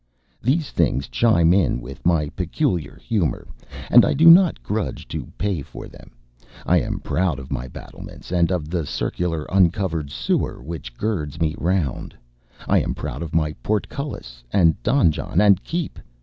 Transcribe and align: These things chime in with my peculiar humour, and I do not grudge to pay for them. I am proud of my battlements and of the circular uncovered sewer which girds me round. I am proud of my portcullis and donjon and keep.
These 0.41 0.71
things 0.71 1.07
chime 1.07 1.53
in 1.53 1.79
with 1.79 2.03
my 2.07 2.29
peculiar 2.29 2.95
humour, 2.95 3.47
and 3.91 4.03
I 4.03 4.15
do 4.15 4.31
not 4.31 4.63
grudge 4.63 5.07
to 5.09 5.27
pay 5.37 5.61
for 5.61 5.87
them. 5.87 6.09
I 6.65 6.79
am 6.81 6.99
proud 7.01 7.37
of 7.37 7.51
my 7.51 7.67
battlements 7.67 8.31
and 8.31 8.51
of 8.51 8.71
the 8.71 8.87
circular 8.87 9.45
uncovered 9.51 10.09
sewer 10.09 10.59
which 10.59 10.97
girds 10.97 11.39
me 11.39 11.53
round. 11.59 12.15
I 12.67 12.79
am 12.81 12.95
proud 12.95 13.21
of 13.21 13.35
my 13.35 13.53
portcullis 13.61 14.43
and 14.51 14.75
donjon 14.81 15.39
and 15.39 15.63
keep. 15.63 15.99